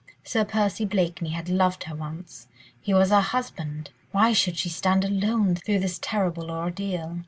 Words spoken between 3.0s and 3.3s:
her